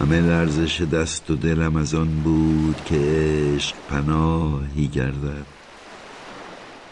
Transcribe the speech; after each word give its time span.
همه 0.00 0.20
لرزش 0.20 0.80
دست 0.80 1.30
و 1.30 1.36
دلم 1.36 1.76
از 1.76 1.94
آن 1.94 2.22
بود 2.22 2.84
که 2.84 2.96
عشق 3.54 3.76
پناهی 3.88 4.88
گردد. 4.88 5.46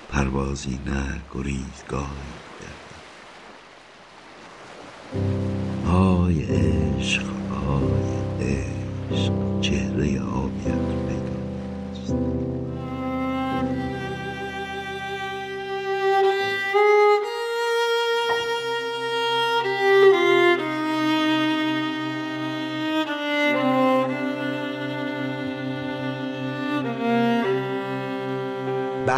پروازی 0.09 0.79
نه 0.87 1.23
گریزگاهی 1.35 2.35
گردد. 2.61 3.05
آی 5.87 6.43
عشق 6.43 7.25
آی 7.67 8.11
عشق 8.41 9.61
چهره 9.61 10.21
آبیت 10.21 10.89
پیداست 11.09 12.38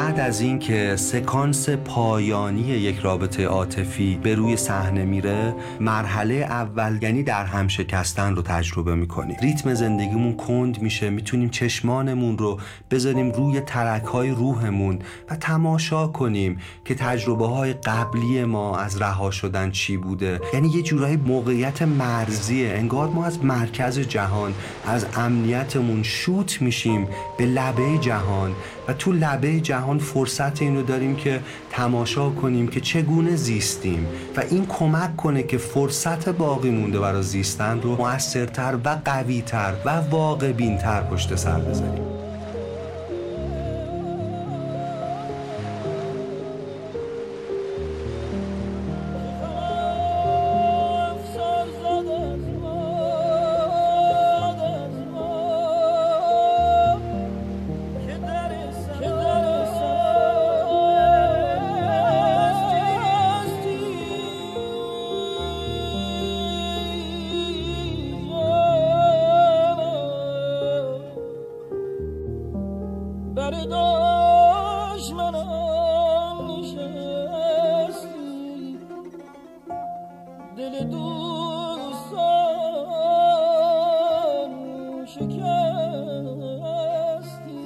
بعد 0.01 0.21
از 0.21 0.41
اینکه 0.41 0.97
سکانس 0.97 1.69
پایانی 1.69 2.61
یک 2.61 2.99
رابطه 2.99 3.45
عاطفی 3.45 4.21
به 4.23 4.35
روی 4.35 4.57
صحنه 4.57 5.05
میره 5.05 5.55
مرحله 5.81 6.35
اول 6.35 6.99
یعنی 7.03 7.23
در 7.23 7.45
هم 7.45 7.69
شکستن 7.69 8.37
رو 8.37 8.43
تجربه 8.43 8.95
می‌کنیم 8.95 9.37
ریتم 9.43 9.75
زندگیمون 9.75 10.37
کند 10.37 10.83
میشه 10.83 11.11
می‌تونیم 11.11 11.49
چشمانمون 11.49 12.39
رو 12.39 12.59
بذاریم 12.91 13.33
روی 13.33 13.61
ترک 13.61 14.05
های 14.05 14.31
روحمون 14.31 14.99
و 15.31 15.37
تماشا 15.37 16.07
کنیم 16.07 16.59
که 16.85 16.95
تجربه 16.95 17.47
های 17.47 17.73
قبلی 17.73 18.45
ما 18.45 18.79
از 18.79 19.03
رها 19.03 19.31
شدن 19.31 19.71
چی 19.71 19.97
بوده. 19.97 20.41
یعنی 20.55 20.69
یه 20.69 20.83
جورایی 20.83 21.17
موقعیت 21.17 21.83
مرزیه. 21.83 22.69
انگار 22.71 23.09
ما 23.09 23.25
از 23.25 23.45
مرکز 23.45 23.99
جهان 23.99 24.55
از 24.87 25.07
امنیتمون 25.17 26.03
شوت 26.03 26.63
میشیم 26.63 27.09
به 27.39 27.47
لبه 27.47 27.99
جهان. 27.99 28.55
و 28.89 28.93
تو 28.93 29.13
لبه 29.13 29.61
جهان 29.61 29.90
فرصت 29.99 30.63
اینو 30.63 30.83
داریم 30.83 31.17
که 31.17 31.41
تماشا 31.71 32.31
کنیم 32.31 32.69
که 32.69 32.81
چگونه 32.81 33.37
زیستیم 33.37 34.07
و 34.37 34.41
این 34.51 34.67
کمک 34.67 35.17
کنه 35.17 35.43
که 35.43 35.59
فرصت 35.59 36.29
باقی 36.29 36.71
مونده 36.71 37.01
برای 37.01 37.23
زیستن 37.23 37.81
رو 37.81 37.97
موثرتر 37.97 38.79
و 38.85 39.01
قویتر 39.05 39.75
و 39.85 39.91
واقع 39.91 40.53
بینتر 40.53 41.03
پشت 41.03 41.37
سر 41.37 41.61
بذاریم. 41.61 42.20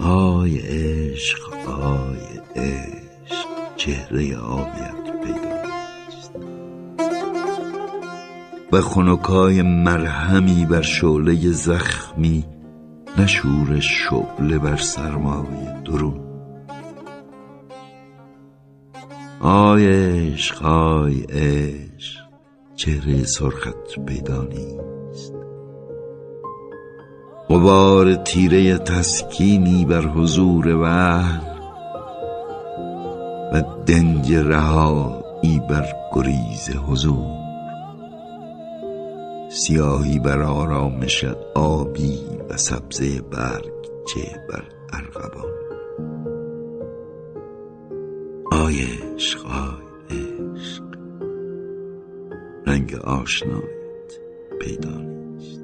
آی 0.01 0.59
عشق 0.59 1.55
آی 1.81 2.19
عشق 2.57 3.49
چهره 3.77 4.37
آبیت 4.37 5.05
پیداست. 5.25 6.35
و 8.73 8.81
خنکای 8.81 9.63
مرهمی 9.63 10.67
بر 10.67 10.83
شعله 10.83 11.51
زخمی 11.51 12.45
نه 13.19 13.40
شور 13.40 13.81
شعله 13.81 14.59
بر 14.59 14.77
سرمایه 14.77 15.81
درون. 15.85 16.21
آی 19.41 19.87
عشق 19.87 20.63
آی 20.63 21.23
عشق. 21.23 21.94
چهره 22.85 23.25
سرخت 23.25 24.05
پیدا 24.07 24.43
نیست. 24.43 25.35
غبار 27.49 28.15
تیره 28.15 28.79
تسکینی 28.79 29.85
بر 29.85 30.01
حضور 30.01 30.77
وحل 30.77 31.41
و 33.53 33.63
دنج 33.87 34.33
رهایی 34.33 35.61
بر 35.71 35.87
گریز 36.13 36.71
حضور. 36.89 37.45
سیاهی 39.51 40.19
بر 40.19 40.43
آرامشت 40.43 41.37
آبی 41.55 42.21
و 42.51 42.57
سبزه 42.57 43.21
برگ 43.21 43.73
چه 44.07 44.21
بر 44.49 44.65
ارغبان 44.93 45.55
آی 48.53 48.77
عشق 49.15 49.47
آی 49.47 49.84
رنگ 52.75 52.95
آشنایت 52.95 54.13
پیدا 54.61 54.91
نیست. 54.91 55.61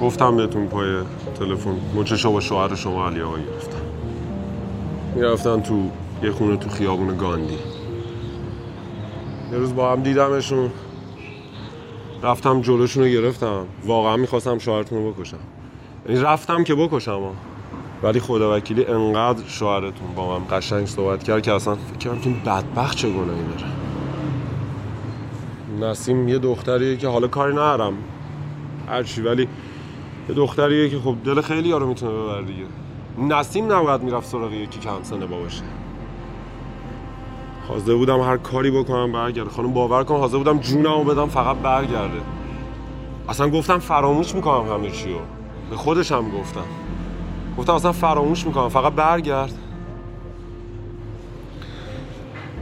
گفتم 0.00 0.36
بهتون 0.36 0.68
پای 0.68 1.02
تلفن. 1.34 1.80
مچشو 1.94 2.32
با 2.32 2.40
شوهر 2.40 2.74
شما 2.74 3.08
علی 3.08 3.20
آقا 3.20 3.38
گرفتم 3.38 3.82
می‌رفتن 5.14 5.62
تو 5.62 5.90
یه 6.22 6.30
خونه 6.30 6.56
تو 6.56 6.70
خیابون 6.70 7.16
گاندی. 7.16 7.58
یه 9.52 9.58
روز 9.58 9.74
با 9.74 9.92
هم 9.92 10.02
دیدمشون. 10.02 10.70
رفتم 12.22 12.60
جلوشون 12.60 13.02
رو 13.02 13.08
گرفتم. 13.08 13.66
واقعا 13.84 14.16
می‌خواستم 14.16 14.58
شوهرتون 14.58 15.04
رو 15.04 15.12
بکشم. 15.12 15.38
یعنی 16.08 16.20
رفتم 16.20 16.64
که 16.64 16.74
بکشم 16.74 17.10
ها. 17.10 17.32
ولی 18.02 18.20
خدا 18.20 18.56
وکیلی 18.56 18.84
انقدر 18.84 19.42
شوهرتون 19.46 20.14
با 20.16 20.38
من 20.38 20.44
قشنگ 20.50 20.86
صحبت 20.86 21.22
کرد 21.24 21.42
که 21.42 21.52
اصلا 21.52 21.74
فکر 21.74 21.98
کردم 21.98 22.20
که 22.20 22.30
بدبخت 22.30 22.96
چه 22.96 23.10
گناهی 23.10 23.42
داره. 23.42 23.72
نسیم 25.90 26.28
یه 26.28 26.38
دختریه 26.38 26.96
که 26.96 27.08
حالا 27.08 27.28
کاری 27.28 27.52
ندارم. 27.52 27.92
هرچی 28.88 29.22
ولی 29.22 29.48
یه 30.28 30.34
دختریه 30.34 30.90
که 30.90 30.98
خب 30.98 31.16
دل 31.24 31.40
خیلی 31.40 31.72
رو 31.72 31.86
می‌تونه 31.86 32.12
ببره 32.12 32.44
دیگه. 32.44 32.64
نسیم 33.36 33.72
نباید 33.72 34.02
می‌رفت 34.02 34.28
سراغ 34.28 34.52
یکی 34.52 34.80
کم 34.80 35.02
سنه 35.02 35.26
باشه 35.26 35.62
حاضر 37.68 37.94
بودم 37.94 38.20
هر 38.20 38.36
کاری 38.36 38.70
بکنم 38.70 39.12
برگرده 39.12 39.50
خانم 39.50 39.72
باور 39.72 40.04
کن 40.04 40.16
حاضر 40.16 40.38
بودم 40.38 40.58
جونمو 40.58 41.04
بدم 41.04 41.28
فقط 41.28 41.56
برگرده. 41.56 42.20
اصلا 43.28 43.48
گفتم 43.48 43.78
فراموش 43.78 44.34
می‌کنم 44.34 44.72
همه 44.72 44.90
چی 44.90 45.12
رو 45.12 45.18
به 45.70 45.76
خودش 45.76 46.12
هم 46.12 46.30
گفتم. 46.30 46.64
گفتم 47.58 47.72
اصلا 47.72 47.92
فراموش 47.92 48.46
می‌کنم 48.46 48.68
فقط 48.68 48.92
برگرد. 48.92 49.52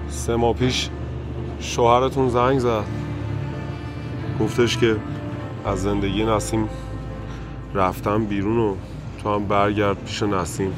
سه 0.09 0.37
ماه 0.37 0.55
پیش 0.55 0.89
شوهرتون 1.61 2.29
زنگ 2.29 2.59
زد. 2.59 2.85
گفتش 4.41 4.79
که 4.79 4.97
از 5.67 5.83
زندگی 5.83 6.25
نسیم 6.25 6.69
رفتم 7.75 8.25
بیرون 8.25 8.59
و 8.59 8.75
تو 9.23 9.35
هم 9.35 9.45
برگرد 9.45 10.05
پیش 10.05 10.23
نسیم. 10.23 10.73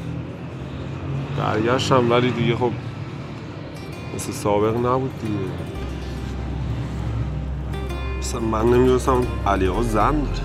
برگشتم 1.37 2.11
ولی 2.11 2.31
دیگه 2.31 2.55
خب 2.55 2.71
مثل 4.19 4.31
سابق 4.31 4.77
نبود 4.77 5.19
دیگه. 5.21 5.39
مثلا 8.19 8.39
من 8.39 8.65
نمی‌دونستم 8.65 9.23
علی 9.47 9.67
آقا 9.67 9.83
زن 9.83 10.11
داره. 10.11 10.41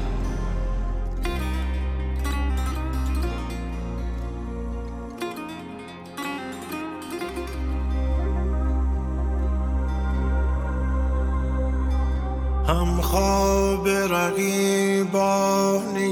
هم 12.69 13.01
خواب 13.01 13.89
رقیبانی 13.89 15.37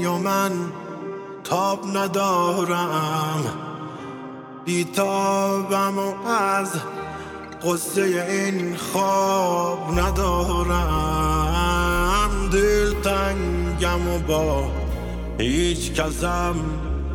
و 0.05 0.17
من 0.17 0.51
تاب 1.43 1.79
ندارم. 1.97 3.43
بیتابم 4.65 5.97
و 5.97 6.27
از 6.27 6.75
قصه 7.65 8.01
این 8.01 8.75
خواب 8.75 9.99
ندارم. 9.99 11.39
دل 12.51 12.93
تنگم 12.93 14.07
و 14.07 14.19
با 14.19 14.71
هیچ 15.37 15.93
کسم 15.93 16.55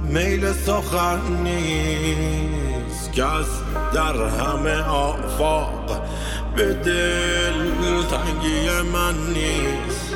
میل 0.04 0.52
سخن 0.52 1.20
نیست. 1.42 3.12
کس 3.12 3.46
در 3.94 4.16
همه 4.28 4.82
آفاق 4.82 6.02
به 6.56 6.74
دل 6.74 7.52
تنگی 8.10 8.70
من 8.92 9.14
نیست. 9.32 10.14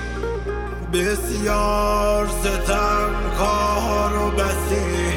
بسیار 0.92 2.26
ستم 2.26 3.10
کار 3.38 4.12
و 4.18 4.30
بسی 4.30 5.12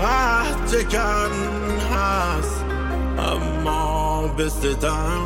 عهد 0.00 0.66
چکن 0.66 1.30
هست 1.94 2.64
اما 3.18 3.97
به 4.38 4.48
ستم 4.48 5.20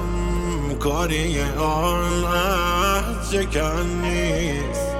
کاری 0.80 1.42
آن 1.42 2.24
عهد 2.24 3.30
چکن 3.30 3.86
نیست. 4.02 4.96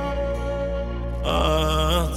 عهد 1.25 2.15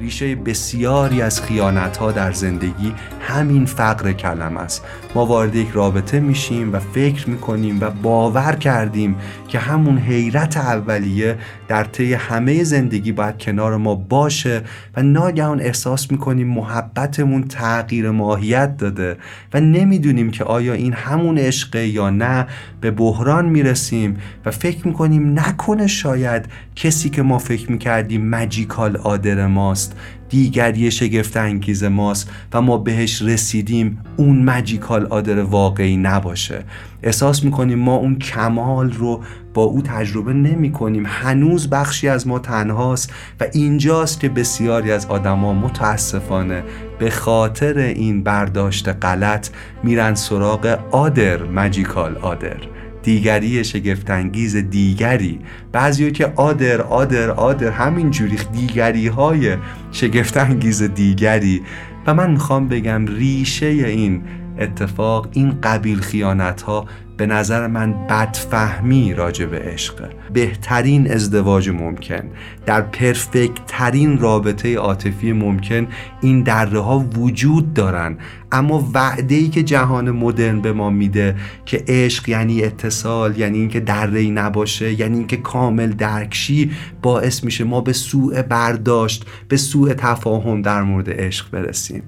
ریشه 0.00 0.34
بسیاری 0.34 1.22
از 1.22 1.42
خیانت 1.42 1.96
ها 1.96 2.12
در 2.12 2.32
زندگی 2.32 2.94
همین 3.20 3.64
فقر 3.66 4.12
کلم 4.12 4.56
است. 4.56 4.84
ما 5.14 5.26
وارد 5.26 5.54
یک 5.56 5.68
رابطه 5.72 6.20
میشیم 6.20 6.72
و 6.72 6.78
فکر 6.78 7.30
می‌کنیم 7.30 7.80
و 7.80 7.90
باور 7.90 8.52
کردیم 8.52 9.16
که 9.48 9.58
همون 9.58 9.98
حیرت 9.98 10.56
اولیه 10.56 11.38
در 11.68 11.84
طی 11.84 12.14
همه 12.14 12.64
زندگی 12.64 13.12
باید 13.12 13.38
کنار 13.38 13.76
ما 13.76 13.94
باشه 13.94 14.62
و 14.96 15.02
ناگهان 15.02 15.60
احساس 15.60 16.10
می‌کنیم 16.10 16.48
محبتمون 16.48 17.42
تغییر 17.42 18.10
ماهیت 18.10 18.76
داده 18.76 19.16
و 19.54 19.60
نمی‌دونیم 19.60 20.30
که 20.30 20.44
آیا 20.44 20.72
این 20.72 20.92
همون 20.92 21.38
عشقه 21.38 21.86
یا 21.86 22.10
نه. 22.10 22.46
به 22.80 22.90
بحران 22.90 23.46
می‌رسیم 23.46 24.16
و 24.44 24.50
فکر 24.50 24.86
می‌کنیم 24.86 25.38
نکنه 25.38 25.86
شاید 25.86 26.46
کسی 26.76 27.10
که 27.10 27.22
ما 27.22 27.38
فکر 27.38 27.72
می‌کردیم 27.72 28.26
مجیکال 28.26 28.96
آدر 28.96 29.46
ماست. 29.46 29.89
دیگری 30.28 30.90
شگفت 30.90 31.36
انگیز 31.36 31.84
ماست 31.84 32.30
و 32.52 32.60
ما 32.62 32.78
بهش 32.78 33.22
رسیدیم 33.22 33.98
اون 34.16 34.42
مجیکال 34.42 35.06
آدر 35.06 35.40
واقعی 35.40 35.96
نباشه. 35.96 36.64
احساس 37.02 37.44
می‌کنیم 37.44 37.78
ما 37.78 37.94
اون 37.94 38.18
کمال 38.18 38.92
رو 38.92 39.20
با 39.54 39.62
او 39.62 39.82
تجربه 39.82 40.32
نمی 40.32 40.72
کنیم 40.72 41.06
هنوز 41.06 41.70
بخشی 41.70 42.08
از 42.08 42.26
ما 42.26 42.38
تنهاست 42.38 43.12
و 43.40 43.46
اینجاست 43.52 44.20
که 44.20 44.28
بسیاری 44.28 44.92
از 44.92 45.06
آدما 45.06 45.52
متاسفانه 45.52 46.62
به 46.98 47.10
خاطر 47.10 47.78
این 47.78 48.22
برداشت 48.22 48.88
غلط 48.88 49.48
میرن 49.82 50.14
سراغ 50.14 50.78
آدر 50.90 51.42
مجیکال 51.42 52.16
آدر. 52.16 52.79
دیگری 53.02 53.64
شگفتانگیز 53.64 54.56
دیگری. 54.56 55.40
بعضی 55.72 56.12
که 56.12 56.32
آدر 56.36 56.80
آدر 56.80 57.30
آدر 57.30 57.70
همینجوری 57.70 58.36
دیگری 58.52 59.06
های 59.06 59.56
شگفتانگیز 59.92 60.82
دیگری. 60.82 61.62
و 62.06 62.14
من 62.14 62.30
می‌خوام 62.30 62.68
بگم 62.68 63.06
ریشه 63.06 63.66
این 63.66 64.22
اتفاق 64.58 65.28
این 65.32 65.60
قبیل 65.60 66.00
خیانت 66.00 66.62
ها 66.62 66.86
به 67.20 67.26
نظر 67.26 67.66
من 67.66 68.06
بدفهمی 68.06 69.14
راجع 69.14 69.46
به 69.46 69.58
عشق. 69.58 70.08
بهترین 70.32 71.12
ازدواج 71.12 71.68
ممکن. 71.68 72.22
در 72.66 72.80
پرفکت 72.80 73.66
ترین 73.66 74.18
رابطه 74.18 74.76
عاطفی 74.76 75.32
ممکن 75.32 75.88
این 76.20 76.42
دره 76.42 76.78
ها 76.80 76.98
وجود 76.98 77.74
دارن. 77.74 78.18
اما 78.52 78.90
وعده 78.94 79.34
ای 79.34 79.48
که 79.48 79.62
جهان 79.62 80.10
مدرن 80.10 80.60
به 80.60 80.72
ما 80.72 80.90
میده 80.90 81.36
که 81.66 81.84
عشق 81.88 82.28
یعنی 82.28 82.62
اتصال 82.62 83.38
یعنی 83.38 83.58
اینکه 83.58 83.80
دره 83.80 84.20
ای 84.20 84.30
نباشه 84.30 85.00
یعنی 85.00 85.18
اینکه 85.18 85.36
کامل 85.36 85.92
درکشی 85.92 86.70
باعث 87.02 87.44
میشه 87.44 87.64
ما 87.64 87.80
به 87.80 87.92
سوء 87.92 88.42
برداشت 88.42 89.26
به 89.48 89.56
سوء 89.56 89.94
تفاهم 89.94 90.62
در 90.62 90.82
مورد 90.82 91.10
عشق 91.10 91.50
برسیم. 91.50 92.02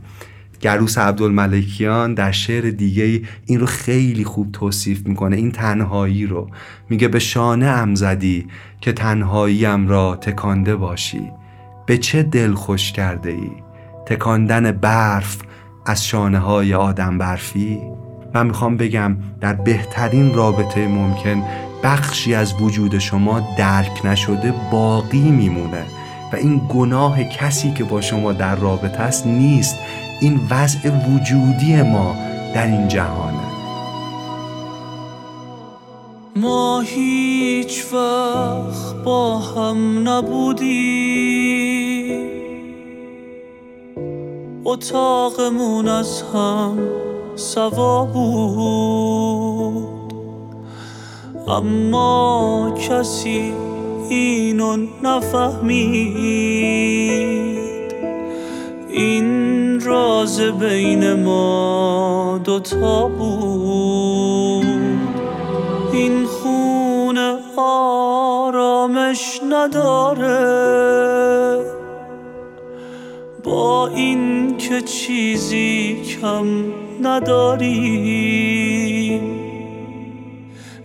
گروس 0.62 0.98
عبدالملکیان 0.98 2.14
در 2.14 2.32
شعر 2.32 2.70
دیگه 2.70 3.22
این 3.46 3.60
رو 3.60 3.66
خیلی 3.66 4.24
خوب 4.24 4.52
توصیف 4.52 5.06
می‌کنه 5.06 5.36
این 5.36 5.50
تنهایی 5.50 6.26
رو. 6.26 6.50
میگه 6.88 7.08
به 7.08 7.18
شانه 7.18 7.66
ام 7.66 7.94
زدی 7.94 8.46
که 8.80 8.92
تنهاییم 8.92 9.88
را 9.88 10.16
تکانده 10.16 10.76
باشی. 10.76 11.30
به 11.86 11.98
چه 11.98 12.22
دل 12.22 12.54
خوش 12.54 12.92
کرده 12.92 13.30
ای 13.30 13.50
تکاندن 14.06 14.72
برف 14.72 15.38
از 15.86 16.06
شانه 16.06 16.38
های 16.38 16.74
آدم 16.74 17.18
برفی. 17.18 17.78
من 18.34 18.46
می‌خوام 18.46 18.76
بگم 18.76 19.16
در 19.40 19.52
بهترین 19.52 20.34
رابطه 20.34 20.88
ممکن 20.88 21.42
بخشی 21.82 22.34
از 22.34 22.54
وجود 22.60 22.98
شما 22.98 23.54
درک 23.58 24.06
نشده 24.06 24.54
باقی 24.72 25.30
میمونه 25.30 25.82
و 26.32 26.36
این 26.36 26.60
گناه 26.68 27.24
کسی 27.24 27.72
که 27.72 27.84
با 27.84 28.00
شما 28.00 28.32
در 28.32 28.56
رابطه 28.56 29.00
است 29.00 29.26
نیست. 29.26 29.76
این 30.22 30.40
وضع 30.50 30.88
وجودی 30.88 31.82
ما 31.82 32.16
در 32.54 32.66
این 32.66 32.88
جهانه 32.88 33.52
ما 36.36 36.80
هیچ 36.80 37.84
وقت 37.92 38.94
با 39.04 39.38
هم 39.38 40.08
نبودی. 40.08 41.42
اتاقمون 44.64 45.88
از 45.88 46.22
هم 46.34 46.78
سوا 47.36 48.04
بود. 48.04 49.32
اما 51.48 52.74
کسی 52.88 53.52
اینو 54.08 54.76
نفهمید. 55.02 56.32
این 58.90 59.61
راز 59.84 60.40
بین 60.40 61.12
ما 61.12 62.40
دوتا 62.44 63.08
بود. 63.08 64.66
این 65.92 66.24
خونه 66.26 67.36
آرامش 67.56 69.40
نداره. 69.50 70.42
با 73.44 73.88
این 73.88 74.56
که 74.56 74.80
چیزی 74.80 76.02
کم 76.02 76.46
نداریم. 77.02 78.42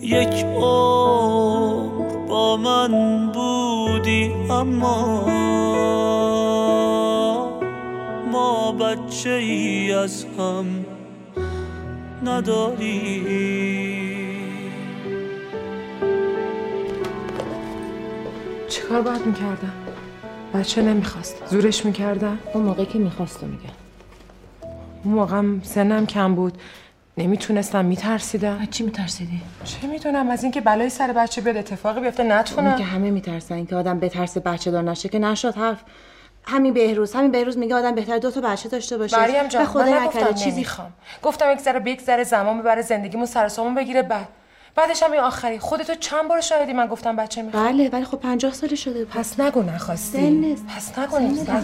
یک 0.01 0.45
عمر 0.61 2.27
با 2.29 2.57
من 2.57 2.91
بودی 3.31 4.31
اما 4.49 4.65
ما 4.65 5.47
بچه 8.79 9.29
ای 9.29 9.93
از 9.93 10.25
هم 10.37 10.85
نداری. 12.25 13.23
چیکار 18.69 19.01
باید 19.01 19.25
می‌کردم؟ 19.25 19.73
بچه 20.53 20.81
نمی‌خواست. 20.81 21.43
زورش 21.47 21.85
می‌کردم؟ 21.85 22.39
اون 22.53 22.63
موقعی 22.63 22.85
که 22.85 22.99
می‌خواست 22.99 23.43
میگه. 23.43 23.69
اون 25.03 25.13
موقعم 25.13 25.61
سنم 25.63 26.05
کم 26.05 26.35
بود. 26.35 26.57
نمی‌تونستم 27.17 27.85
میترسیدم. 27.85 28.59
از 28.61 28.69
چی 28.71 28.83
میترسیدی؟ 28.83 29.41
چه 29.63 29.87
می‌دونم 29.87 30.29
از 30.29 30.43
اینکه 30.43 30.61
بلای 30.61 30.89
سر 30.89 31.13
بچه 31.13 31.41
بیاد 31.41 31.57
اتفاقی 31.57 32.01
بیفته 32.01 32.23
اون 32.23 32.31
نتونم 32.31 32.77
که 32.77 32.83
همه 32.83 33.11
میترسن 33.11 33.65
که 33.65 33.75
آدم 33.75 33.99
بترسه 33.99 34.39
بچه 34.39 34.71
دار 34.71 34.83
نشه 34.83 35.09
که 35.09 35.19
نشد 35.19 35.55
حرف. 35.55 35.83
همین 36.47 36.73
بهروز 36.73 37.13
همین 37.13 37.31
بهروز 37.31 37.57
میگه 37.57 37.75
آدم 37.75 37.95
بهتر 37.95 38.17
دو 38.17 38.31
تا 38.31 38.41
بچه 38.41 38.69
داشته 38.69 38.97
باشه. 38.97 39.19
مریم 39.19 39.47
جان 39.47 39.65
خدا 39.65 39.83
من 39.83 39.93
نگفتم 39.93 40.33
چیزی 40.33 40.51
نمی‌خوام. 40.51 40.93
گفتم 41.23 41.51
یک 41.51 41.59
ذره 41.59 41.79
به 41.79 41.91
یک 41.91 42.01
ذره 42.01 42.23
زمان 42.23 42.61
ببره 42.61 42.81
زندگیمون 42.81 43.25
سر 43.25 43.47
سامون 43.47 43.75
بگیره 43.75 44.01
بعد. 44.01 44.27
بعدش 44.75 45.03
هم 45.03 45.11
این 45.11 45.21
آخری. 45.21 45.59
خودتو 45.59 45.95
چند 45.95 46.27
بار 46.27 46.41
شاهدی 46.41 46.73
من 46.73 46.87
گفتم 46.87 47.15
بچه 47.15 47.41
می‌خوام؟ 47.41 47.67
بله 47.67 47.89
ولی 47.89 48.05
خب 48.05 48.19
50 48.19 48.53
سال 48.53 48.75
شده 48.75 49.05
بود. 49.05 49.13
پس 49.13 49.39
نگو 49.39 49.61
نخواستی. 49.61 50.55
پس 50.75 50.99
نگو. 50.99 51.17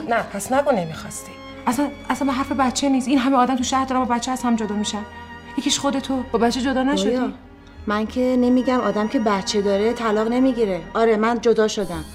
نه 0.10 0.24
پس 0.34 0.52
نگو 0.52 0.72
نمی‌خواستی. 0.72 1.32
اصلا 1.68 1.90
اصلا 2.10 2.32
حرف 2.32 2.52
بچه 2.52 2.90
نیست. 2.90 3.08
این 3.08 3.18
همه 3.18 3.38
آدم 3.38 3.56
تو 3.56 3.64
شهر 3.64 3.86
دارن 3.86 4.06
با 4.06 4.16
بچه 4.16 4.32
از 4.32 4.42
هم 4.42 4.56
جدا 4.56 4.76
میشن. 4.76 5.06
یکیش 5.58 5.80
خودتو 5.80 6.24
با 6.32 6.40
بچه 6.40 6.62
جدا 6.62 6.84
نشدی. 6.84 7.34
من 7.88 8.08
که 8.08 8.20
نمیگم 8.20 8.80
آدم 8.80 9.08
که 9.08 9.20
بچه 9.20 9.62
داره 9.62 9.94
طلاق 9.94 10.28
نمی‌گیره. 10.28 10.82
آره 10.94 11.18
من 11.18 11.42
جدا 11.42 11.68
شدم. 11.68 12.06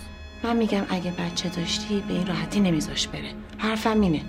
من 0.43 0.57
میگم 0.57 0.83
اگه 0.89 1.11
بچه 1.11 1.49
داشتی 1.49 2.05
به 2.09 2.15
این 2.15 2.27
راحتی 2.27 2.61
نمیذاش 2.61 3.09
بره. 3.09 3.33
حرفم 3.59 4.01
اینه. 4.01 4.21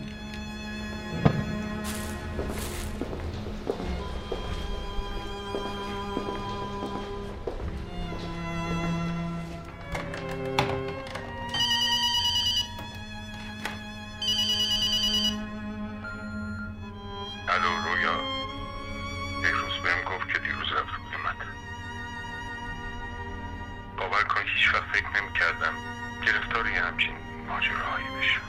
گرفتاری 26.60 26.76
همچین 26.76 27.16
ماجراهایی 27.48 28.06
بشم 28.20 28.42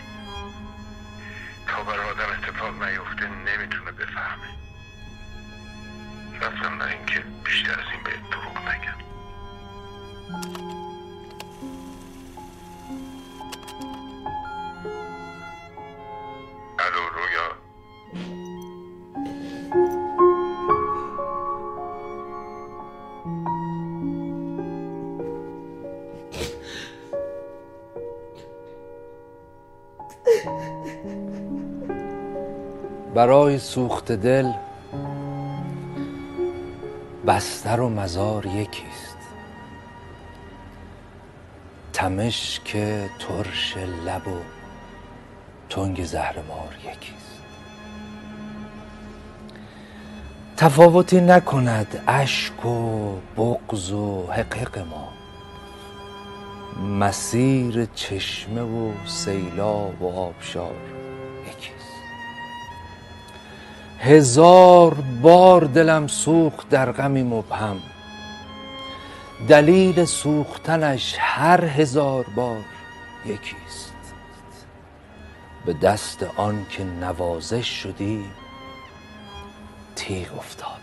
تا 1.67 1.83
بر 1.83 2.01
آدم 2.01 2.31
اتفاق 2.33 2.83
نیفته 2.83 3.27
نمی‌تونه 3.27 3.93
بفهمه. 3.93 4.47
رفتم 6.41 6.79
برای 6.79 6.95
اینکه 6.95 7.21
بیشتر 7.45 7.73
از 7.73 7.87
این 7.93 8.03
به 8.05 8.11
دروغ 8.31 8.59
نگم. 8.69 9.01
برای 33.21 33.59
سوخت 33.59 34.13
دل 34.13 34.53
بستر 37.27 37.81
و 37.81 37.89
مزار 37.89 38.47
یکیست. 38.47 39.17
که 42.65 43.11
ترش 43.19 43.77
لب 43.77 44.29
و 44.29 44.41
تنگ 45.71 46.05
زهرمار 46.05 46.75
یکیست. 46.79 47.43
تفاوتی 50.57 51.21
نکند 51.21 52.05
اشک 52.09 52.67
و 52.67 53.13
بغض 53.37 53.93
و 53.93 54.27
حقق 54.27 54.79
ما. 54.79 55.09
مسیر 56.99 57.85
چشمه 57.95 58.63
و 58.63 58.93
سیلاب 59.07 60.03
و 60.03 60.19
آبشار. 60.19 61.00
هزار 64.03 64.95
بار 65.23 65.65
دلم 65.65 66.07
سوخت 66.07 66.69
در 66.69 66.93
غمی 66.93 67.23
مبهم. 67.23 67.77
دلیل 69.49 70.05
سوختنش 70.05 71.17
هر 71.19 71.65
هزار 71.65 72.27
بار 72.37 72.65
یکیست. 73.27 73.95
به 75.67 75.73
دست 75.73 76.27
آن 76.37 76.67
که 76.71 76.85
نوازش 76.85 77.67
شدی 77.67 78.25
تیغ 79.97 80.39
افتاد. 80.39 80.81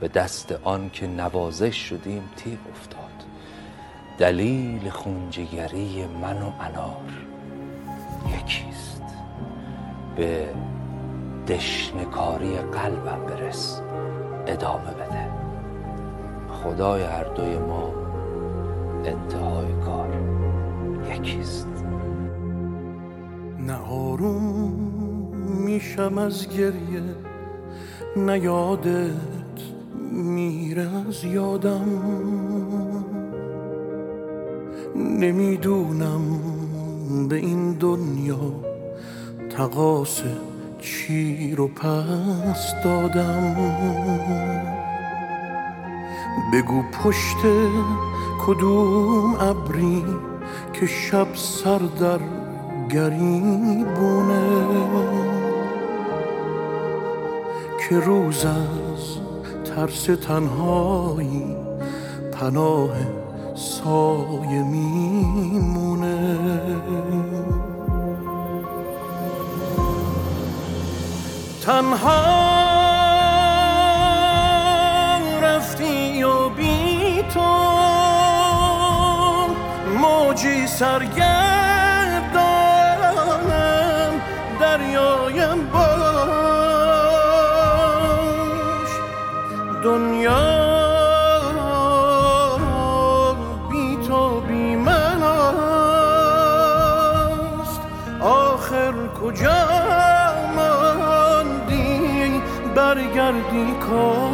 به 0.00 0.08
دست 0.08 0.52
آن 0.64 0.90
که 0.90 1.06
نوازش 1.06 1.76
شدیم 1.76 2.22
تیغ 2.36 2.58
افتاد. 2.70 3.00
دلیل 4.18 4.90
خونجگری 4.90 6.06
من 6.22 6.42
و 6.42 6.52
انار 6.60 7.12
یکیست. 8.34 9.02
به 10.16 10.48
دشنکاری 11.48 12.56
قلبم 12.56 13.26
برس. 13.26 13.80
ادامه 14.46 14.90
بده. 14.90 15.28
خدای 16.48 17.02
هر 17.02 17.24
دوی 17.24 17.58
ما 17.58 17.94
انتهای 19.04 19.72
کار. 19.84 20.08
یکیست. 21.14 21.68
نه 23.58 23.76
آروم 23.90 24.72
میشم 25.64 26.18
از 26.18 26.48
گریه. 26.48 27.02
نه 28.16 28.38
یادت 28.38 29.10
میره 30.12 30.88
از 31.08 31.24
یادم. 31.24 31.88
نمی‌دونم 34.96 36.20
به 37.28 37.36
این 37.36 37.72
دنیا 37.72 38.52
تقاس 39.56 40.22
چی 40.80 41.54
رو 41.56 41.68
پس 41.68 42.74
دادم. 42.84 43.56
بگو 46.52 46.82
پشت 46.82 47.36
کدوم 48.46 49.34
ابری 49.34 50.04
که 50.72 50.86
شب 50.86 51.26
سر 51.34 51.78
در 51.78 52.18
گریبونه. 52.90 54.40
که 57.88 58.00
روز 58.00 58.44
از 58.44 59.16
ترس 59.64 60.04
تنهایی 60.04 61.56
پناه 62.32 62.90
سایه 63.54 64.62
میمونه. 64.62 66.28
تنها 71.60 72.50
رفتی 75.42 76.22
و 76.22 76.48
بی 76.48 77.22
تو 77.34 77.50
موجی 79.98 80.66
سرگردانم 80.66 81.20
دریایم 84.60 85.66
باش. 85.72 86.20
دنیا 89.84 90.70
بی 93.70 93.96
تو 94.08 94.40
بی 94.40 94.76
من 94.76 95.22
است. 95.22 95.40
آخر 98.20 98.94
کجا؟ 99.22 99.79
برگردی 102.94 103.72
کاش 103.72 104.30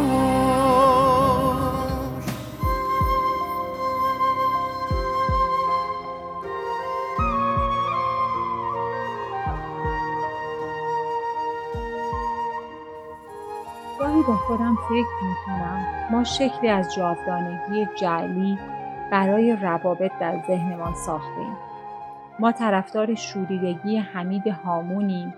گاهی 13.98 14.22
با 14.22 14.36
خودم 14.36 14.78
فکر 14.88 14.94
می 14.94 15.34
کنم 15.46 15.86
ما 16.10 16.24
شکلی 16.24 16.68
از 16.68 16.94
جاودانگی 16.94 17.88
جعلی 18.00 18.58
برای 19.10 19.56
روابط 19.56 20.12
در 20.20 20.42
ذهنمان 20.46 20.94
ساختیم. 20.94 21.56
ما 22.38 22.52
طرفدار 22.52 23.14
شوریدگی 23.14 23.96
حمید 23.96 24.46
هامونیم 24.46 25.34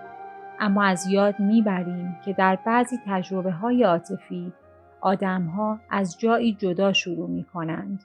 اما 0.59 0.83
از 0.83 1.07
یاد 1.07 1.39
می‌بریم 1.39 2.17
که 2.25 2.33
در 2.33 2.59
بعضی 2.65 2.97
تجربه 3.05 3.51
های 3.51 3.83
عاطفی 3.83 4.53
آدمها 5.01 5.79
از 5.89 6.19
جایی 6.19 6.53
جدا 6.53 6.93
شروع 6.93 7.29
می 7.29 7.43
کنند. 7.43 7.99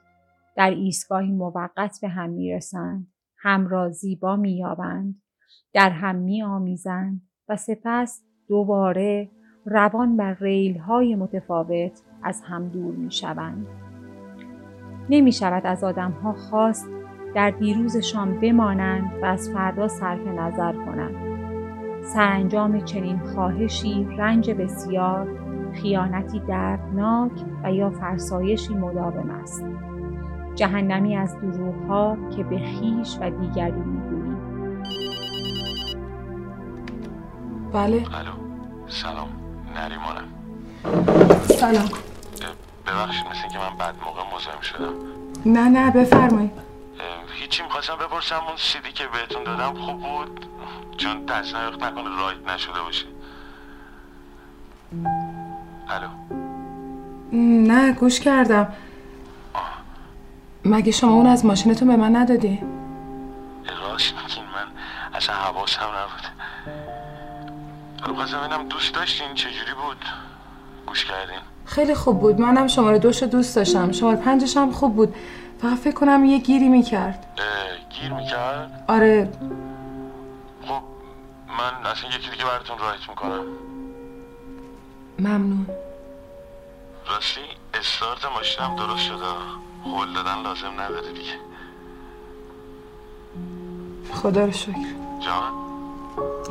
در 0.57 0.71
ایستگاهی 0.71 1.33
موقت 1.33 1.99
به 2.03 2.09
هم 2.09 2.31
می 2.31 2.53
رسند. 2.53 3.07
هم 3.39 3.67
را 3.69 3.91
زیبا 3.91 4.37
می. 4.37 4.65
در 5.73 5.91
هم 5.91 6.17
می 6.17 6.43
آمیزند 6.43 7.23
و 7.49 7.57
سپس 7.57 8.23
دوباره 8.49 9.31
روان 9.65 10.17
بر 10.17 10.35
ریل 10.41 10.79
های 10.79 11.15
متفاوت 11.15 12.03
از 12.23 12.43
هم 12.43 12.69
دور 12.69 12.95
می 12.95 13.13
شوند. 13.13 13.67
نمی 15.11 15.33
شود 15.33 15.67
از 15.67 15.85
آدم 15.85 16.11
ها 16.11 16.33
خواست 16.33 16.89
در 17.35 17.51
دیروزشان 17.51 18.41
بمانند 18.41 19.23
و 19.23 19.25
از 19.25 19.51
فردا 19.51 19.89
صرف 19.89 20.27
نظر 20.27 20.73
کنند. 20.73 21.34
سرانجام 22.05 22.85
چنین 22.85 23.21
خواهشی 23.35 24.09
رنج 24.19 24.51
بسیار، 24.51 25.29
خیانتی 25.83 26.41
دردناک 26.41 27.33
و 27.65 27.73
یا 27.73 27.91
فرسایشی 27.91 28.75
مداوم 28.75 29.31
است. 29.31 29.65
جهنمی 30.55 31.17
از 31.17 31.41
دروغها 31.41 32.17
که 32.37 32.45
به 32.45 32.59
خیش 32.59 33.19
و 33.21 33.31
دیگری 33.31 33.73
می‌گویی. 33.73 34.37
بله. 37.73 37.97
الو. 37.97 38.33
سلام. 38.89 39.29
نریمانم. 39.77 40.29
سلام. 41.43 41.89
ببخشید 42.87 43.27
مثل 43.31 43.43
اینکه 43.43 43.59
من 43.59 43.79
بعد 43.79 43.95
موقع 44.05 44.37
مزاحم 44.37 44.61
شدم. 44.61 44.95
نه 45.47 45.69
نه 45.69 45.91
بفرمایید. 45.91 46.53
هیچی 47.33 47.63
می‌خواستم 47.63 47.95
بپرسم 47.95 48.41
اون 48.49 48.57
سیدی 48.57 48.93
که 48.93 49.05
بهتون 49.13 49.45
دادم 49.45 49.75
خوب 49.75 49.97
بود؟ 49.97 50.47
چون 50.97 51.17
نیاخت 51.17 51.83
نکنه 51.83 52.17
رایت 52.21 52.49
نشده 52.55 52.81
باشه. 52.87 53.07
الو. 55.89 56.09
نه 57.67 57.93
گوش 57.93 58.21
کردم. 58.21 58.73
مگه 60.65 60.93
شما 60.93 61.13
اون 61.13 61.27
از 61.27 61.47
ماشینتون 61.47 61.89
به 61.89 61.97
من 61.97 62.17
ندادی؟ 62.17 62.61
راست 63.83 64.15
میگین 64.23 64.45
من 64.45 64.67
اصلا 65.15 65.35
حواسم 65.35 65.83
نبود. 65.83 66.25
خواستم 68.17 68.39
ببینم 68.39 68.69
دوست 68.69 68.95
داشتین 68.95 69.35
چجوری 69.35 69.75
بود؟ 69.87 70.05
گوش 70.87 71.05
کردین. 71.05 71.41
خیلی 71.67 71.95
خوب 71.95 72.21
بود. 72.21 72.41
منم 72.41 72.67
شماره 72.67 72.99
دوش 72.99 73.23
رو 73.23 73.29
دوست 73.29 73.57
داشتم. 73.57 73.93
شماره 73.93 74.17
پنجش 74.17 74.57
هم 74.57 74.73
خوب 74.73 74.97
بود. 74.97 75.15
فقط 75.63 75.79
فکر 75.79 75.95
کنم 75.95 76.25
یه 76.25 76.39
گیری 76.39 76.69
می‌کرد. 76.69 77.27
گیر 77.91 78.13
می‌کرد؟ 78.13 78.85
آره. 78.89 79.29
من 81.59 81.91
اصلا 81.91 82.11
یکی 82.11 82.31
دیگه 82.31 82.45
براتون 82.45 82.79
رایت 82.79 83.09
می‌کنم. 83.09 83.45
ممنون. 85.19 85.67
راستی 87.07 87.41
استارت 87.75 88.25
ماشینم 88.25 88.77
درست 88.77 89.03
شده. 89.03 89.25
هول 89.85 90.13
دادن 90.13 90.43
لازم 90.43 90.81
نداره 90.81 91.13
دیگه. 91.13 91.39
خدا 94.13 94.45
رو 94.45 94.53
شکر. 94.53 94.73
جان؟ 95.21 95.53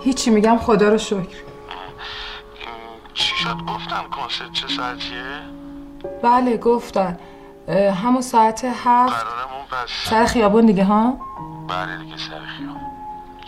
هیچی 0.03 0.29
میگم 0.29 0.57
خدا 0.57 0.89
رو 0.89 0.97
شکر. 0.97 1.37
چی 3.13 3.35
شد؟ 3.35 3.57
گفتم 3.67 4.03
کنسرت 4.11 4.51
چه 4.51 4.67
ساعتیه؟ 4.67 5.41
بله 6.23 6.57
گفتن. 6.57 7.19
همون 8.03 8.21
ساعت 8.21 8.65
هفت. 8.65 9.13
قرارمون 9.13 9.65
پس 9.71 10.09
سر 10.09 10.25
خیابون 10.25 10.65
دیگه 10.65 10.83
ها؟ 10.83 11.17
بله 11.67 11.97
دیگه 11.97 12.17
سر 12.17 12.45
خیام 12.45 12.81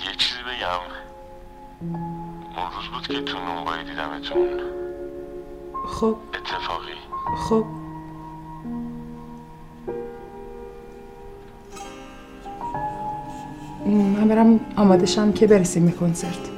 یه 0.05 0.15
چیزی 0.15 0.39
بگم. 0.43 1.04
اون 1.93 2.71
روز 2.75 2.87
بود 2.93 3.07
که 3.07 3.21
تو 3.21 3.37
نونوایی 3.37 3.83
دیدمتون 3.83 4.47
خب. 5.87 6.15
اتفاقی. 6.33 6.93
خب. 7.37 7.65
من 13.85 14.27
برم 14.27 14.59
آماده 14.77 15.05
شم 15.05 15.31
که 15.31 15.47
برسیم 15.47 15.85
به 15.85 15.91
کنسرت. 15.91 16.49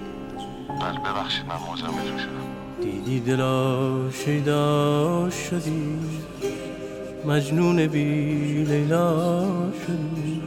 بله 0.81 0.99
ببخشید 0.99 1.45
من 1.45 1.55
مزاحمتون 1.73 2.17
شدم 2.17 2.81
دیدی 2.81 3.19
دلا 3.19 4.11
شیدا 4.11 5.29
شدی. 5.29 5.99
مجنون 7.25 7.87
بی 7.87 8.03
لیلا 8.63 9.71
شدی. 9.71 10.46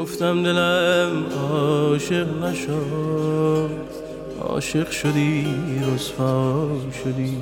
گفتم 0.00 0.42
دلم 0.42 1.26
عاشق 1.50 2.44
نشد. 2.44 3.70
عاشق 4.40 4.90
شدی 4.90 5.46
رسوا 5.94 6.68
شدی. 7.04 7.36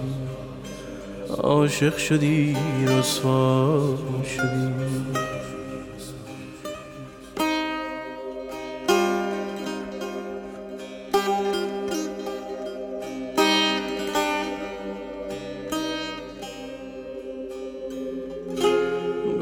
عاشق 1.39 1.97
شدی 1.97 2.57
رسوا 2.87 3.97
شدی. 4.37 4.69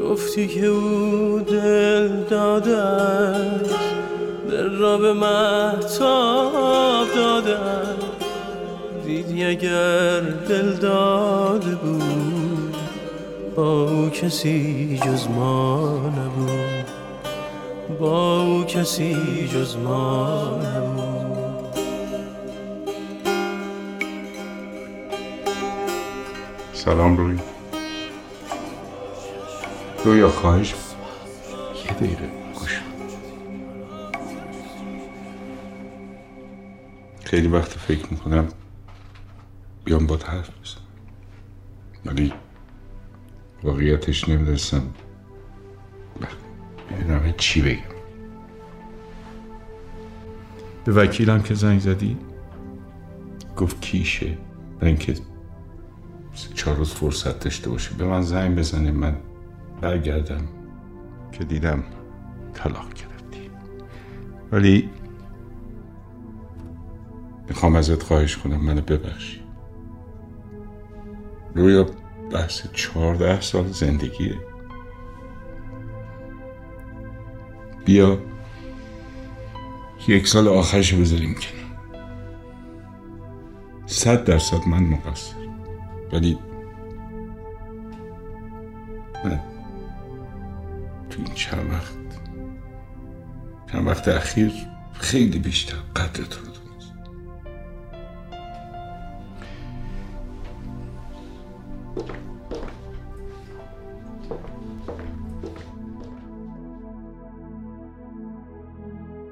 گفتی 0.03 0.47
که 0.47 0.65
او 0.65 1.16
به 4.97 5.13
محتاب 5.13 6.57
است 7.47 8.27
دیدی 9.05 9.45
اگر 9.45 10.19
دل 10.19 10.73
داده 10.73 11.75
بود 11.75 12.77
با 13.55 13.89
او 13.89 14.09
کسی 14.09 14.99
جز 15.05 15.27
ما 15.27 15.97
نبود. 15.97 16.85
با 17.99 18.41
او 18.41 18.63
کسی 18.63 19.47
جز 19.53 19.75
ما 19.77 20.45
نبود. 20.57 21.77
سلام 26.73 27.17
روی. 27.17 27.37
رویا 30.05 30.29
خواهش 30.29 30.73
یه 31.85 31.93
دقیقه. 31.93 32.46
خیلی 37.27 37.47
وقت 37.47 37.71
فکر 37.71 38.11
می‌کنم 38.11 38.47
بیام 39.85 40.07
با 40.07 40.17
حرف 40.17 40.49
بزنم. 40.49 40.83
ولی 42.05 42.33
واقعیتش 43.63 44.29
نمی‌دونستم. 44.29 44.81
نمی‌دونم 46.91 47.33
چی 47.37 47.61
بگم. 47.61 47.97
به 50.85 50.91
وکیلم 50.91 51.41
که 51.41 51.53
زنگ 51.53 51.79
زدی؟ 51.79 52.17
گفت 53.57 53.81
کیشه؟ 53.81 54.37
برای 54.79 54.93
اینکه 54.93 55.15
چهار 56.55 56.77
روز 56.77 56.93
فرصت 56.93 57.39
داشته 57.39 57.69
باشه. 57.69 57.93
به 57.93 58.05
من 58.05 58.21
زنگ 58.21 58.57
بزنه 58.57 58.91
من 58.91 59.15
برگردم 59.81 60.47
که 61.31 61.43
دیدم 61.43 61.83
طلاق 62.53 62.93
گرفتی. 62.93 63.49
ولی 64.51 64.89
می‌خوام 67.49 67.75
ازت 67.75 68.03
خواهش 68.03 68.37
کنم 68.37 68.65
منو 68.65 68.81
ببخشی. 68.81 69.41
رویا 71.55 71.85
بحث 72.31 72.67
چهارده 72.73 73.41
سال 73.41 73.67
زندگیه. 73.67 74.35
بیا 77.85 78.19
یک 80.07 80.27
سال 80.27 80.47
آخرش 80.47 80.93
بذاریم 80.93 81.33
کنار. 81.33 81.57
صد 83.85 84.23
درصد 84.23 84.67
من 84.67 84.83
مقصر. 84.83 85.35
ولی 86.13 86.37
من 89.25 89.39
تو 91.09 91.21
این 91.25 91.33
چند 91.33 91.71
وقت 91.71 91.97
چند 93.71 93.87
وقت 93.87 94.07
اخیر 94.07 94.51
خیلی 94.93 95.39
بیشتر 95.39 95.77
قدرت 95.95 96.37
رو 96.37 96.46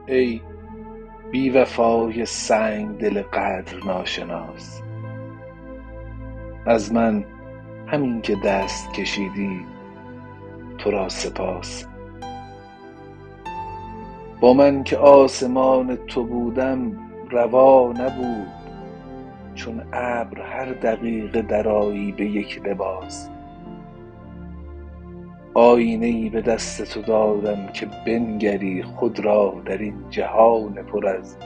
ای 0.07 0.41
بی 1.31 1.49
وفای 1.49 2.25
سنگ 2.25 2.97
دل 2.97 3.21
قدر 3.21 3.77
ناشناس. 3.85 4.81
از 6.65 6.93
من 6.93 7.25
همین 7.87 8.21
که 8.21 8.35
دست 8.35 8.93
کشیدی 8.93 9.65
تو 10.77 10.91
را 10.91 11.09
سپاس. 11.09 11.85
با 14.39 14.53
من 14.53 14.83
که 14.83 14.97
آسمان 14.97 15.95
تو 15.95 16.23
بودم 16.23 16.91
روا 17.29 17.93
نبود. 17.97 18.47
چون 19.55 19.83
ابر 19.93 20.41
هر 20.41 20.73
دقیقه 20.73 21.41
درایی 21.41 22.11
به 22.11 22.25
یک 22.25 22.61
لباس. 22.65 23.29
آینه 25.57 26.05
ای 26.05 26.29
به 26.29 26.41
دست 26.41 26.93
تو 26.93 27.01
دادم 27.01 27.67
که 27.67 27.87
بنگری 28.05 28.83
خود 28.83 29.19
را 29.19 29.61
در 29.65 29.77
این 29.77 30.09
جهان 30.09 30.73
پر 30.73 31.07
از 31.07 31.37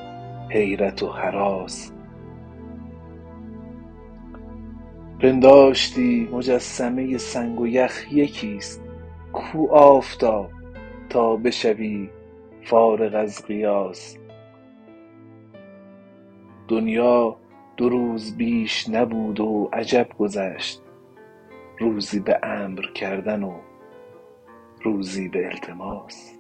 حیرت 0.50 1.04
و 1.04 1.08
هراس 1.08 1.92
پنداشتی 5.20 6.30
مجسمه 6.32 7.18
سنگ 7.18 7.60
و 7.60 7.68
یخ 7.68 8.14
یکیست 8.14 8.84
کو 9.34 9.72
آفتاب 9.72 10.50
تا 11.10 11.36
بشوی 11.36 12.10
فارغ 12.64 13.16
از 13.16 13.46
قیاس. 13.46 14.18
دنیا 16.68 17.36
دو 17.78 17.90
روز 17.90 18.38
بیش 18.38 18.90
نبود 18.90 19.40
و 19.40 19.70
عجب 19.74 20.08
گذشت 20.20 20.82
روزی 21.80 22.20
به 22.20 22.40
امر 22.44 22.82
کردن 22.96 23.44
و 23.44 23.69
روزی 24.84 25.30
به 25.30 25.46
التماس. 25.46 26.34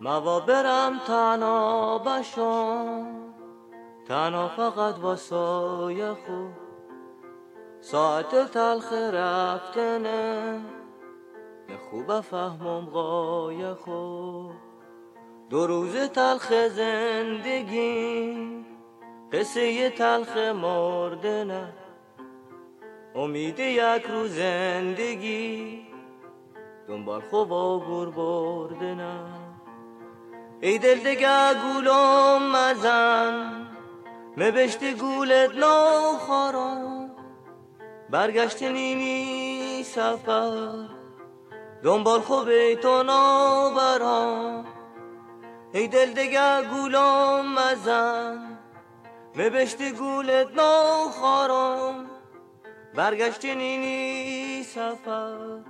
موا 0.00 0.40
برم 0.40 0.98
تنها 1.06 1.98
بشم 1.98 3.06
تنها 4.08 4.48
فقط 4.48 4.98
واسای 4.98 6.14
خود. 6.14 6.54
ساعت 7.80 8.50
تلخ 8.50 8.92
رفتنه 8.92 10.60
به 11.66 11.76
خوب 11.90 12.20
فهمم 12.20 12.86
قای 12.86 13.74
خود. 13.74 14.54
دو 15.50 15.66
روز 15.66 15.96
تلخ 15.96 16.52
زندگی 16.68 18.36
قصه 19.32 19.90
تلخ 19.90 20.36
مردنه 20.36 21.85
امید 23.16 23.58
یک 23.58 24.06
روز 24.08 24.30
زندگی. 24.30 25.86
دنبال 26.88 27.20
خوب 27.20 27.52
و 27.52 27.80
گور 27.80 28.10
بردنم 28.10 29.60
ای 30.60 30.78
دل 30.78 30.98
دگه 30.98 31.54
گولم 31.54 32.56
مزن. 32.56 33.66
مبشت 34.36 34.84
گولت 34.84 35.54
نو 35.54 36.06
برگشت 38.10 38.62
نیمی 38.62 39.82
سفر. 39.84 40.88
دنبال 41.84 42.20
خوب 42.20 42.74
تو 42.74 43.02
نابرام 43.02 44.66
ای 45.72 45.88
دل 45.88 46.12
دگر 46.12 46.64
گولام 46.64 47.54
مزن. 47.54 48.58
مبشت 49.36 49.82
گولت 49.92 50.46
ناخارم 50.56 52.15
برگشتی 52.96 53.54
نینی 53.54 54.62
سفر. 54.62 55.60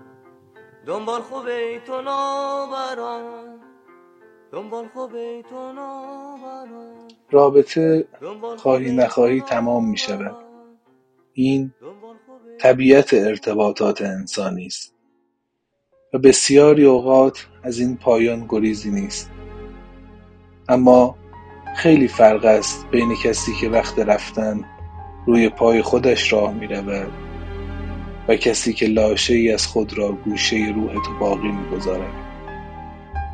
دنبال 0.87 1.21
خوب 1.21 1.45
تو 1.87 2.03
نابرام 2.03 3.61
دنبال 4.53 4.89
خوب 4.89 5.13
تو 5.51 5.73
نابرام 5.73 7.09
رابطه 7.31 8.09
خواهی 8.57 8.93
نخواهی 8.93 9.41
تمام 9.41 9.91
می 9.91 9.97
شود 9.97 10.37
این 11.33 11.73
طبیعت 12.61 13.15
ارتباطات 13.15 14.03
انسانی 14.03 14.67
است 14.67 14.95
و 16.15 16.19
بسیاری 16.19 16.85
اوقات 16.85 17.47
از 17.63 17.79
این 17.79 17.97
پایان 17.97 18.47
گریزی 18.49 18.91
نیست. 18.91 19.31
اما 20.69 21.17
خیلی 21.77 22.09
فرق 22.09 22.45
است 22.45 22.87
بین 22.91 23.15
کسی 23.15 23.53
که 23.61 23.69
وقت 23.69 23.99
رفتن 23.99 24.65
روی 25.27 25.49
پای 25.49 25.83
خودش 25.83 26.33
راه 26.33 26.53
می 26.53 26.67
رود 26.67 27.13
و 28.29 28.37
کسی 28.37 28.73
که 28.73 28.87
لاشه 28.87 29.35
ای 29.35 29.53
از 29.53 29.67
خود 29.67 29.99
را 29.99 30.13
گوشه 30.13 30.73
روح 30.75 30.93
تو 30.93 31.19
باقی 31.21 31.49
می 31.49 31.69
گذارد. 31.77 32.15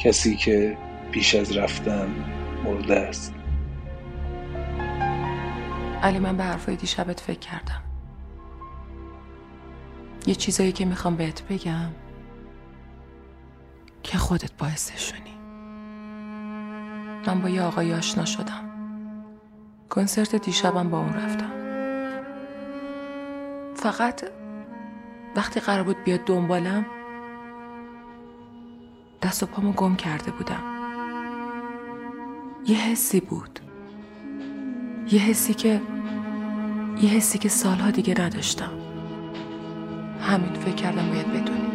کسی 0.01 0.37
که 0.37 0.77
پیش 1.11 1.35
از 1.35 1.57
رفتن 1.57 2.09
مرده 2.65 3.01
است. 3.01 3.35
علی 6.03 6.19
من 6.19 6.37
به 6.37 6.45
حرفای 6.45 6.77
دیشبت 6.77 7.21
فکر 7.21 7.39
کردم. 7.39 7.83
یه 10.27 10.35
چیزایی 10.35 10.73
که 10.73 10.85
می‌خوام 10.85 11.17
بهت 11.17 11.43
بگم 11.43 11.91
که 14.03 14.19
خودت 14.19 14.53
باعثشونی 14.59 15.23
من 17.27 17.41
با 17.41 17.49
یه 17.49 17.63
آقای 17.63 17.95
آشنا 17.95 18.25
شدم. 18.25 18.71
کنسرت 19.91 20.35
دیشبم 20.35 20.91
با 20.91 20.99
اون 20.99 21.13
رفتم. 21.15 21.52
فقط 23.83 24.25
وقتی 25.37 25.61
قرار 25.61 25.83
بود 25.83 26.05
بیاد 26.05 26.25
دنبالم 26.25 26.87
دست 29.23 29.43
و 29.43 29.47
پامو 29.47 29.73
گم 29.73 29.97
کرده 29.97 30.31
بودم. 30.31 30.63
یه 32.67 32.77
حسی 32.77 33.21
بود. 33.21 33.61
یه 35.13 35.21
حسی 35.21 35.55
که 35.55 35.81
یه 37.01 37.09
حسی 37.09 37.39
که 37.39 37.49
سالها 37.49 37.91
دیگه 37.91 38.21
نداشتم. 38.21 38.73
همین 40.21 40.53
فکر 40.53 40.75
کردم 40.75 41.11
باید 41.11 41.29
بدونی. 41.29 41.72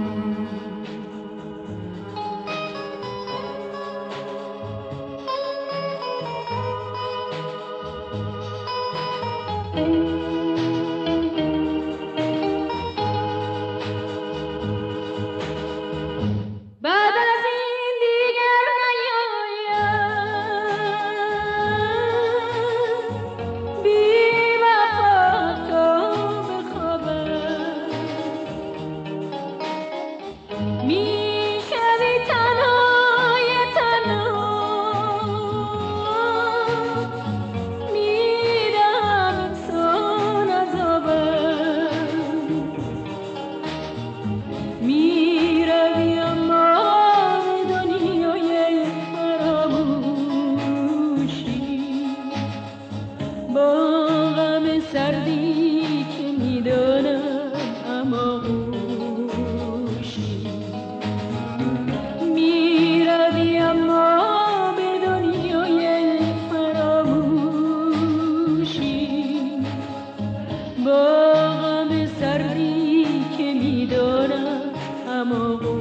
Oh. 75.30 75.77